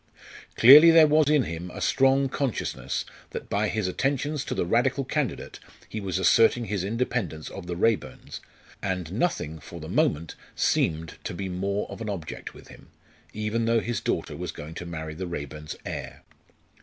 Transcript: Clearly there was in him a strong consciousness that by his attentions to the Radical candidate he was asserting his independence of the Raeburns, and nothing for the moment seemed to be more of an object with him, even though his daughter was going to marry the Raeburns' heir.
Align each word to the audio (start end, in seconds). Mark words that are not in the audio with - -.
Clearly 0.55 0.89
there 0.89 1.05
was 1.05 1.29
in 1.29 1.43
him 1.43 1.69
a 1.71 1.79
strong 1.79 2.27
consciousness 2.27 3.05
that 3.29 3.51
by 3.51 3.67
his 3.67 3.87
attentions 3.87 4.43
to 4.45 4.55
the 4.55 4.65
Radical 4.65 5.05
candidate 5.05 5.59
he 5.89 5.99
was 5.99 6.17
asserting 6.17 6.65
his 6.65 6.83
independence 6.83 7.51
of 7.51 7.67
the 7.67 7.75
Raeburns, 7.75 8.39
and 8.81 9.11
nothing 9.13 9.59
for 9.59 9.79
the 9.79 9.87
moment 9.87 10.33
seemed 10.55 11.19
to 11.23 11.35
be 11.35 11.49
more 11.49 11.87
of 11.87 12.01
an 12.01 12.09
object 12.09 12.55
with 12.55 12.69
him, 12.69 12.89
even 13.31 13.65
though 13.65 13.79
his 13.79 14.01
daughter 14.01 14.35
was 14.35 14.51
going 14.51 14.73
to 14.73 14.87
marry 14.87 15.13
the 15.13 15.27
Raeburns' 15.27 15.75
heir. 15.85 16.23